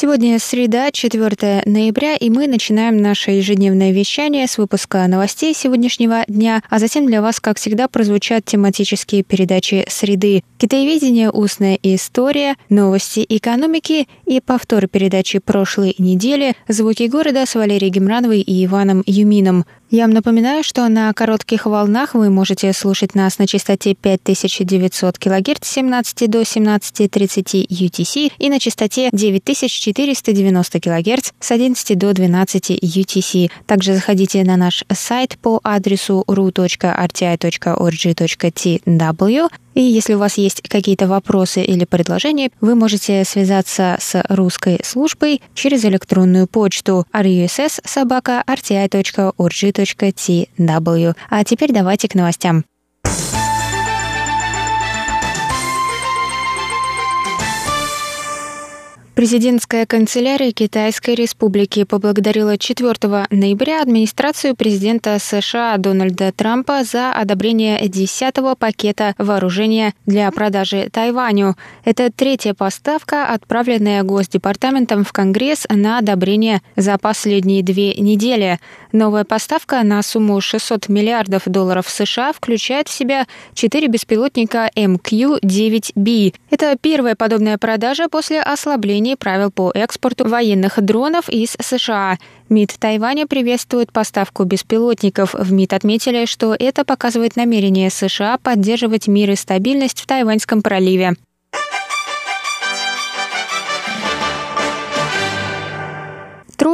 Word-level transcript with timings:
Сегодня 0.00 0.38
среда, 0.38 0.92
4 0.92 1.62
ноября, 1.66 2.14
и 2.14 2.30
мы 2.30 2.46
начинаем 2.46 2.98
наше 2.98 3.32
ежедневное 3.32 3.90
вещание 3.90 4.46
с 4.46 4.56
выпуска 4.56 5.04
новостей 5.08 5.52
сегодняшнего 5.52 6.22
дня, 6.28 6.62
а 6.70 6.78
затем 6.78 7.04
для 7.04 7.20
вас, 7.20 7.40
как 7.40 7.58
всегда, 7.58 7.88
прозвучат 7.88 8.44
тематические 8.44 9.24
передачи 9.24 9.84
«Среды», 9.88 10.44
«Китаеведение. 10.56 11.32
Устная 11.32 11.76
история», 11.82 12.54
«Новости 12.68 13.26
экономики» 13.28 14.06
и 14.24 14.40
повтор 14.40 14.86
передачи 14.86 15.40
прошлой 15.40 15.96
недели 15.98 16.54
«Звуки 16.68 17.08
города» 17.08 17.44
с 17.44 17.56
Валерией 17.56 17.90
Гемрановой 17.90 18.42
и 18.42 18.64
Иваном 18.66 19.02
Юмином– 19.04 19.66
я 19.90 20.04
вам 20.04 20.12
напоминаю, 20.12 20.62
что 20.62 20.88
на 20.88 21.12
коротких 21.12 21.66
волнах 21.66 22.14
вы 22.14 22.30
можете 22.30 22.72
слушать 22.72 23.14
нас 23.14 23.38
на 23.38 23.46
частоте 23.46 23.94
5900 23.94 25.18
кГц 25.18 25.66
с 25.66 25.70
17 25.70 26.30
до 26.30 26.42
17.30 26.42 27.66
UTC 27.68 28.32
и 28.38 28.50
на 28.50 28.58
частоте 28.58 29.08
9490 29.12 30.80
кГц 30.80 31.30
с 31.40 31.50
11 31.50 31.98
до 31.98 32.12
12 32.12 32.70
UTC. 32.70 33.50
Также 33.66 33.94
заходите 33.94 34.44
на 34.44 34.56
наш 34.56 34.84
сайт 34.92 35.38
по 35.40 35.60
адресу 35.62 36.24
ru.rti.org.tw 36.26 36.88
и 39.78 39.82
если 39.82 40.14
у 40.14 40.18
вас 40.18 40.38
есть 40.38 40.60
какие-то 40.68 41.06
вопросы 41.06 41.62
или 41.62 41.84
предложения, 41.84 42.50
вы 42.60 42.74
можете 42.74 43.24
связаться 43.24 43.96
с 44.00 44.20
русской 44.28 44.80
службой 44.82 45.40
через 45.54 45.84
электронную 45.84 46.48
почту 46.48 47.06
russ.rti.org.tw. 49.78 51.14
А 51.30 51.44
теперь 51.44 51.72
давайте 51.72 52.08
к 52.08 52.14
новостям. 52.14 52.64
Президентская 59.18 59.84
канцелярия 59.84 60.52
Китайской 60.52 61.16
Республики 61.16 61.82
поблагодарила 61.82 62.56
4 62.56 63.26
ноября 63.30 63.82
администрацию 63.82 64.54
президента 64.54 65.18
США 65.18 65.76
Дональда 65.76 66.30
Трампа 66.30 66.84
за 66.84 67.12
одобрение 67.12 67.84
10-го 67.84 68.54
пакета 68.54 69.16
вооружения 69.18 69.92
для 70.06 70.30
продажи 70.30 70.88
Тайваню. 70.92 71.56
Это 71.84 72.12
третья 72.12 72.54
поставка, 72.54 73.26
отправленная 73.26 74.04
Госдепартаментом 74.04 75.02
в 75.02 75.10
Конгресс 75.10 75.66
на 75.68 75.98
одобрение 75.98 76.62
за 76.76 76.96
последние 76.96 77.64
две 77.64 77.94
недели. 77.94 78.60
Новая 78.92 79.24
поставка 79.24 79.82
на 79.82 80.02
сумму 80.02 80.40
600 80.40 80.88
миллиардов 80.88 81.42
долларов 81.44 81.88
США 81.90 82.32
включает 82.32 82.88
в 82.88 82.92
себя 82.92 83.26
четыре 83.52 83.88
беспилотника 83.88 84.70
MQ-9B. 84.74 86.34
Это 86.50 86.76
первая 86.80 87.14
подобная 87.14 87.58
продажа 87.58 88.08
после 88.08 88.40
ослабления 88.40 89.16
правил 89.16 89.50
по 89.50 89.70
экспорту 89.74 90.26
военных 90.26 90.80
дронов 90.80 91.28
из 91.28 91.54
США. 91.60 92.16
МИД 92.48 92.76
Тайваня 92.78 93.26
приветствует 93.26 93.92
поставку 93.92 94.44
беспилотников. 94.44 95.34
В 95.34 95.52
МИД 95.52 95.74
отметили, 95.74 96.24
что 96.24 96.56
это 96.58 96.86
показывает 96.86 97.36
намерение 97.36 97.90
США 97.90 98.38
поддерживать 98.38 99.06
мир 99.06 99.30
и 99.30 99.36
стабильность 99.36 100.00
в 100.00 100.06
Тайваньском 100.06 100.62
проливе. 100.62 101.14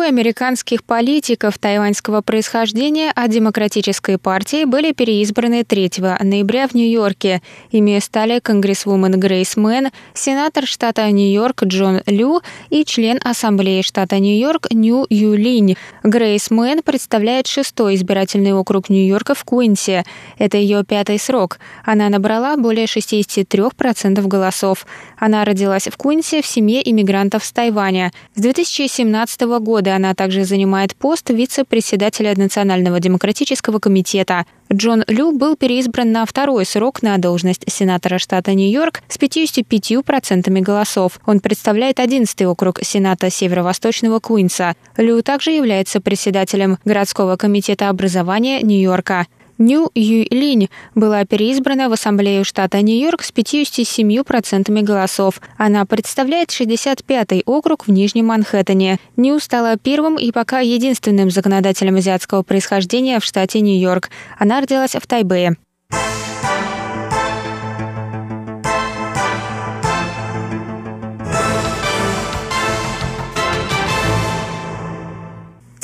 Американских 0.05 0.83
политиков 0.83 1.59
тайваньского 1.59 2.21
происхождения 2.21 3.11
от 3.11 3.31
Демократической 3.31 4.19
партии 4.19 4.65
были 4.65 4.93
переизбраны 4.93 5.65
3 5.65 5.93
ноября 6.21 6.67
в 6.67 6.75
Нью-Йорке. 6.75 7.43
Ими 7.71 7.99
стали 8.01 8.41
конгрессвумен 8.41 9.19
Грейс 9.21 9.57
Мэн, 9.57 9.91
сенатор 10.15 10.67
штата 10.67 11.11
Нью-Йорк 11.11 11.65
Джон 11.65 12.01
Лю 12.07 12.41
и 12.71 12.85
член 12.85 13.21
Ассамблеи 13.23 13.83
штата 13.83 14.19
Нью-Йорк 14.19 14.73
Нью 14.73 15.07
Юлинь. 15.09 15.77
Грейс 16.03 16.51
Мэн 16.51 16.83
представляет 16.83 17.47
шестой 17.47 17.95
избирательный 17.95 18.53
округ 18.53 18.91
Нью-Йорка 18.91 19.35
в 19.35 19.45
Куинсе. 19.45 20.05
Это 20.39 20.57
ее 20.57 20.85
пятый 20.85 21.19
срок. 21.19 21.59
Она 21.85 22.09
набрала 22.09 22.57
более 22.57 22.87
63% 22.87 24.27
голосов. 24.27 24.87
Она 25.19 25.45
родилась 25.45 25.87
в 25.87 25.97
Куинсе 25.97 26.43
в 26.43 26.47
семье 26.47 26.89
иммигрантов 26.91 27.45
с 27.45 27.53
Тайваня. 27.53 28.13
С 28.35 28.41
2017 28.41 29.41
года 29.43 29.75
года 29.75 29.94
она 29.95 30.15
также 30.15 30.45
занимает 30.45 30.95
пост 30.97 31.31
вице-председателя 31.31 32.35
Национального 32.37 33.01
демократического 33.01 33.79
комитета. 33.79 34.47
Джон 34.73 35.05
Лю 35.07 35.33
был 35.33 35.57
переизбран 35.57 36.11
на 36.13 36.25
второй 36.27 36.65
срок 36.65 37.03
на 37.03 37.17
должность 37.19 37.65
сенатора 37.71 38.19
штата 38.19 38.55
Нью-Йорк 38.55 39.03
с 39.09 39.19
55% 39.19 40.51
голосов. 40.61 41.21
Он 41.27 41.41
представляет 41.41 41.99
11-й 41.99 42.47
округ 42.47 42.81
Сената 42.83 43.31
Северо-Восточного 43.31 44.21
Куинса. 44.21 44.75
Лю 44.97 45.23
также 45.23 45.51
является 45.51 46.01
председателем 46.01 46.79
городского 46.85 47.37
комитета 47.37 47.89
образования 47.89 48.63
Нью-Йорка. 48.63 49.27
Нью 49.59 49.91
Юйлинь 49.95 50.69
была 50.95 51.25
переизбрана 51.25 51.89
в 51.89 51.93
Ассамблею 51.93 52.45
штата 52.45 52.83
Нью-Йорк 52.83 53.23
с 53.23 53.33
57% 53.33 54.83
голосов. 54.83 55.41
Она 55.57 55.85
представляет 55.85 56.51
65-й 56.51 57.43
округ 57.47 57.87
в 57.87 57.91
Нижнем 57.91 58.27
Манхэттене. 58.27 58.99
Нью 59.17 59.39
стала 59.39 59.77
первым 59.77 60.17
и 60.17 60.33
пока 60.33 60.61
единственным 60.61 61.31
законодателем 61.31 61.97
азиатского 61.97 62.43
происхождения 62.43 63.21
в 63.21 63.25
штате 63.25 63.61
Нью-Йорк. 63.61 64.11
Она 64.39 64.61
родилась 64.61 64.95
в 64.95 65.07
Тайбэе. 65.07 65.57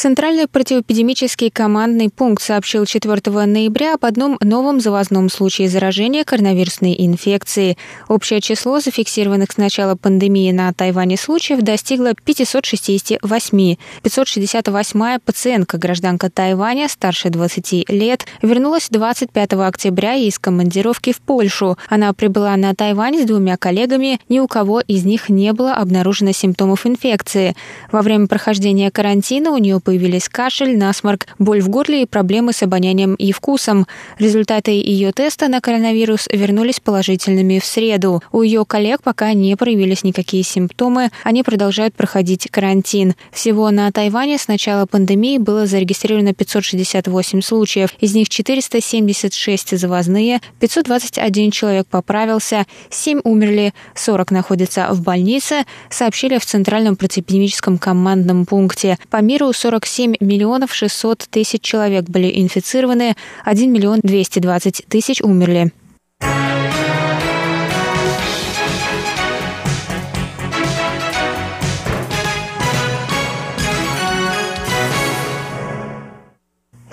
Центральный 0.00 0.48
противоэпидемический 0.48 1.50
командный 1.50 2.08
пункт 2.08 2.42
сообщил 2.42 2.86
4 2.86 3.20
ноября 3.44 3.92
об 3.96 4.06
одном 4.06 4.38
новом 4.40 4.80
завозном 4.80 5.28
случае 5.28 5.68
заражения 5.68 6.24
коронавирусной 6.24 6.94
инфекцией. 6.96 7.76
Общее 8.08 8.40
число 8.40 8.80
зафиксированных 8.80 9.52
с 9.52 9.58
начала 9.58 9.96
пандемии 9.96 10.52
на 10.52 10.72
Тайване 10.72 11.18
случаев 11.18 11.60
достигло 11.60 12.14
568. 12.14 13.76
568-я 14.02 15.18
пациентка, 15.22 15.76
гражданка 15.76 16.30
Тайваня, 16.30 16.88
старше 16.88 17.28
20 17.28 17.90
лет, 17.90 18.24
вернулась 18.40 18.88
25 18.88 19.52
октября 19.52 20.14
из 20.14 20.38
командировки 20.38 21.12
в 21.12 21.20
Польшу. 21.20 21.76
Она 21.90 22.14
прибыла 22.14 22.56
на 22.56 22.74
Тайвань 22.74 23.22
с 23.22 23.26
двумя 23.26 23.58
коллегами, 23.58 24.18
ни 24.30 24.40
у 24.40 24.48
кого 24.48 24.80
из 24.80 25.04
них 25.04 25.28
не 25.28 25.52
было 25.52 25.74
обнаружено 25.74 26.32
симптомов 26.32 26.86
инфекции. 26.86 27.54
Во 27.92 28.00
время 28.00 28.28
прохождения 28.28 28.90
карантина 28.90 29.50
у 29.50 29.58
нее 29.58 29.78
появились 29.90 30.28
кашель, 30.28 30.78
насморк, 30.78 31.26
боль 31.40 31.60
в 31.60 31.68
горле 31.68 32.02
и 32.02 32.06
проблемы 32.06 32.52
с 32.52 32.62
обонянием 32.62 33.16
и 33.16 33.32
вкусом. 33.32 33.88
Результаты 34.20 34.70
ее 34.70 35.10
теста 35.10 35.48
на 35.48 35.60
коронавирус 35.60 36.28
вернулись 36.30 36.78
положительными 36.78 37.58
в 37.58 37.64
среду. 37.64 38.22
У 38.30 38.42
ее 38.42 38.64
коллег 38.64 39.02
пока 39.02 39.32
не 39.32 39.56
проявились 39.56 40.04
никакие 40.04 40.44
симптомы, 40.44 41.10
они 41.24 41.42
продолжают 41.42 41.96
проходить 41.96 42.46
карантин. 42.52 43.16
Всего 43.32 43.72
на 43.72 43.90
Тайване 43.90 44.38
с 44.38 44.46
начала 44.46 44.86
пандемии 44.86 45.38
было 45.38 45.66
зарегистрировано 45.66 46.34
568 46.34 47.42
случаев, 47.42 47.90
из 47.98 48.14
них 48.14 48.28
476 48.28 49.76
завозные, 49.76 50.40
521 50.60 51.50
человек 51.50 51.88
поправился, 51.88 52.64
7 52.90 53.22
умерли, 53.24 53.74
40 53.96 54.30
находятся 54.30 54.86
в 54.92 55.02
больнице, 55.02 55.64
сообщили 55.90 56.38
в 56.38 56.46
Центральном 56.46 56.94
противоэпидемическом 56.94 57.78
командном 57.78 58.46
пункте. 58.46 58.96
По 59.10 59.16
миру 59.16 59.52
40 59.52 59.79
47 59.80 60.16
миллионов 60.20 60.74
600 60.74 61.26
тысяч 61.30 61.62
человек 61.62 62.04
были 62.04 62.30
инфицированы, 62.40 63.14
1 63.44 63.72
миллион 63.72 64.00
220 64.02 64.84
тысяч 64.88 65.22
умерли. 65.22 65.72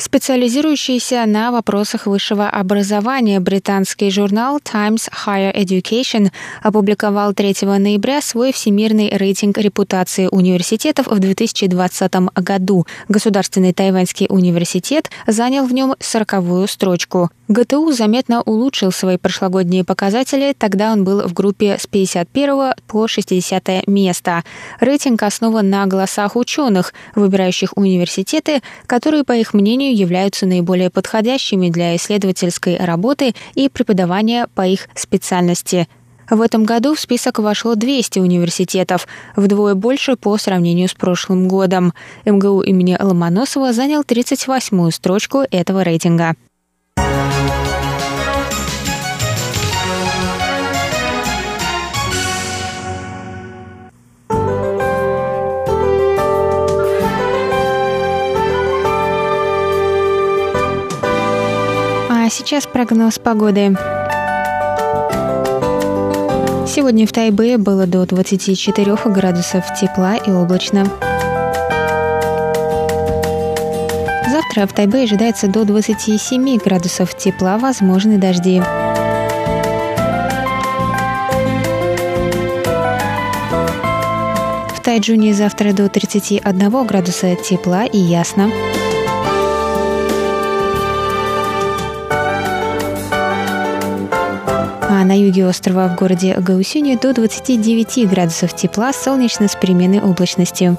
Специализирующийся 0.07 1.25
на 1.25 1.51
вопросах 1.51 2.06
высшего 2.06 2.50
образования 2.50 3.42
британский 3.42 4.09
журнал 4.09 4.62
Times 4.62 5.09
Higher 5.09 5.54
Education 5.54 6.31
опубликовал 6.63 7.33
3 7.33 7.56
ноября 7.77 8.21
свой 8.21 8.54
всемирный 8.54 9.09
рейтинг 9.09 9.57
репутации 9.57 10.30
университетов 10.31 11.07
в 11.07 11.19
2020 11.19 12.13
году. 12.36 12.88
Государственный 13.09 13.74
тайваньский 13.74 14.27
университет 14.30 15.12
занял 15.27 15.65
в 15.65 15.74
нем 15.74 15.94
40 16.00 16.69
строчку. 16.69 17.30
ГТУ 17.50 17.92
заметно 17.92 18.42
улучшил 18.42 18.92
свои 18.92 19.18
прошлогодние 19.18 19.86
показатели, 19.86 20.54
тогда 20.57 20.92
он 20.92 21.06
был 21.06 21.27
в 21.27 21.33
группе 21.33 21.77
с 21.80 21.88
51 21.88 22.74
по 22.88 23.07
60 23.07 23.88
место. 23.88 24.44
Рейтинг 24.81 25.24
основан 25.24 25.69
на 25.69 25.86
голосах 25.86 26.36
ученых, 26.36 26.94
выбирающих 27.15 27.71
университеты, 27.77 28.62
которые, 28.86 29.24
по 29.24 29.31
их 29.31 29.54
мнению, 29.54 29.95
являются 29.95 30.06
наиболее 30.45 30.89
подходящими 30.89 31.69
для 31.69 31.95
исследовательской 31.95 32.77
работы 32.77 33.36
и 33.56 33.69
преподавания 33.69 34.48
по 34.56 34.65
их 34.65 34.88
специальности. 34.95 35.88
В 36.30 36.42
этом 36.42 36.65
году 36.65 36.94
в 36.94 37.00
список 37.00 37.39
вошло 37.39 37.75
200 37.75 38.19
университетов, 38.19 39.07
вдвое 39.36 39.75
больше 39.75 40.18
по 40.18 40.38
сравнению 40.38 40.89
с 40.89 40.94
прошлым 40.94 41.48
годом. 41.48 41.94
МГУ 42.25 42.62
имени 42.62 42.98
Ломоносова 43.00 43.71
занял 43.71 44.01
38-ю 44.01 44.92
строчку 44.92 45.44
этого 45.50 45.83
рейтинга. 45.83 46.36
Сейчас 62.59 62.71
прогноз 62.74 63.19
погоды. 63.19 63.77
Сегодня 66.68 67.06
в 67.06 67.12
Тайбе 67.12 67.59
было 67.59 67.86
до 67.86 68.04
24 68.07 68.95
градусов 69.06 69.65
тепла 69.80 70.15
и 70.15 70.31
облачно. 70.31 70.86
Завтра 74.31 74.65
в 74.65 74.74
Тайбе 74.74 75.04
ожидается 75.04 75.48
до 75.48 75.65
27 75.65 76.57
градусов 76.57 77.15
тепла, 77.15 77.59
возможны 77.59 78.18
дожди. 78.18 78.59
В 84.74 84.81
Тайджуне 84.83 85.36
завтра 85.36 85.74
до 85.74 85.89
31 85.89 86.88
градуса 86.88 87.36
тепла 87.36 87.86
и 87.86 88.00
ясно. 88.00 88.50
А 95.00 95.06
на 95.06 95.16
юге 95.16 95.46
острова 95.46 95.88
в 95.88 95.96
городе 95.96 96.36
Гаусюни 96.40 96.96
до 96.96 97.14
29 97.14 98.10
градусов 98.10 98.56
тепла, 98.56 98.92
солнечно 98.94 99.48
с 99.48 99.56
переменной 99.56 100.02
облачностью. 100.02 100.76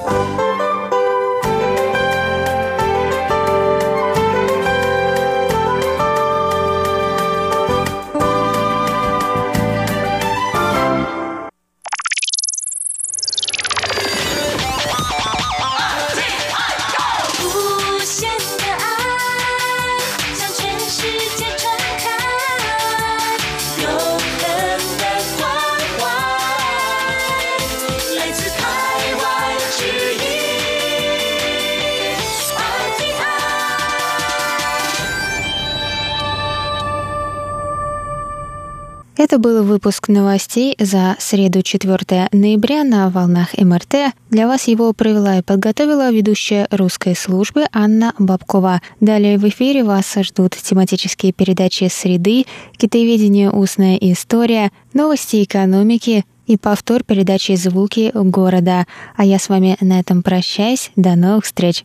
Это 39.30 39.38
был 39.38 39.62
выпуск 39.62 40.08
новостей 40.08 40.74
за 40.80 41.14
среду 41.18 41.60
4 41.60 42.30
ноября 42.32 42.82
на 42.82 43.10
волнах 43.10 43.48
МРТ. 43.58 44.14
Для 44.30 44.46
вас 44.46 44.68
его 44.68 44.94
провела 44.94 45.36
и 45.36 45.42
подготовила 45.42 46.10
ведущая 46.10 46.66
русской 46.70 47.14
службы 47.14 47.66
Анна 47.70 48.14
Бабкова. 48.18 48.80
Далее 49.00 49.36
в 49.36 49.46
эфире 49.46 49.84
вас 49.84 50.14
ждут 50.14 50.56
тематические 50.56 51.34
передачи 51.34 51.90
«Среды», 51.92 52.46
«Китаеведение. 52.78 53.50
Устная 53.50 53.96
история», 53.96 54.72
«Новости 54.94 55.44
экономики», 55.44 56.24
и 56.46 56.56
повтор 56.56 57.04
передачи 57.04 57.54
«Звуки 57.54 58.10
города». 58.14 58.86
А 59.14 59.26
я 59.26 59.38
с 59.38 59.50
вами 59.50 59.76
на 59.82 60.00
этом 60.00 60.22
прощаюсь. 60.22 60.90
До 60.96 61.16
новых 61.16 61.44
встреч! 61.44 61.84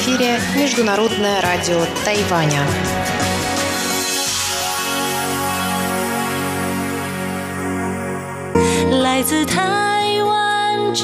Эфире 0.00 0.40
Международное 0.56 1.42
радио 1.42 1.84
Тайваня. 2.06 2.66
Лайзы 8.90 9.44
Тайвань 9.44 10.94